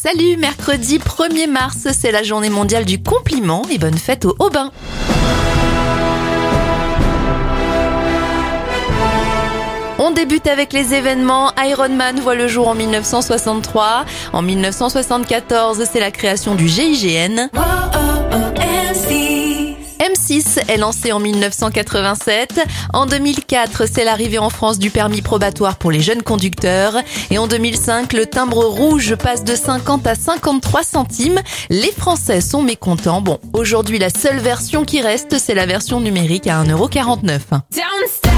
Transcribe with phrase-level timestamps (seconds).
[0.00, 4.72] Salut, mercredi 1er mars, c'est la journée mondiale du compliment et bonne fête au Aubin.
[9.98, 11.52] On débute avec les événements.
[11.58, 14.04] Iron Man voit le jour en 1963.
[14.32, 17.48] En 1974, c'est la création du GIGN.
[20.42, 22.60] M6 est lancé en 1987.
[22.92, 26.96] En 2004, c'est l'arrivée en France du permis probatoire pour les jeunes conducteurs.
[27.30, 31.40] Et en 2005, le timbre rouge passe de 50 à 53 centimes.
[31.70, 33.20] Les Français sont mécontents.
[33.20, 38.31] Bon, aujourd'hui, la seule version qui reste, c'est la version numérique à 1,49€.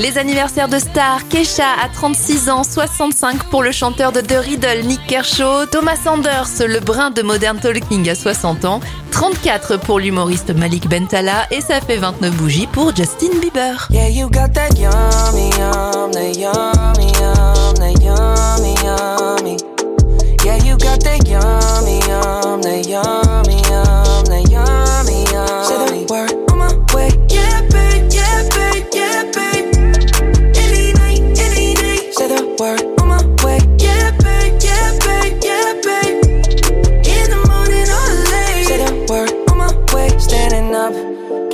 [0.00, 4.86] Les anniversaires de stars, Kesha à 36 ans, 65 pour le chanteur de The Riddle,
[4.86, 10.56] Nick Kershaw, Thomas Sanders, le brin de Modern Talking à 60 ans, 34 pour l'humoriste
[10.56, 13.88] Malik Bentala et ça fait 29 bougies pour Justin Bieber.
[13.90, 15.99] Yeah, you got that yummy, yum,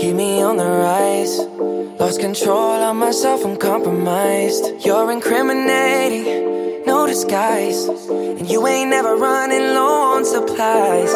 [0.07, 1.37] keep me on the rise.
[1.99, 4.65] Lost control of myself, I'm compromised.
[4.85, 7.89] You're incriminating, no disguise.
[8.39, 11.13] And you ain't never running low on supplies.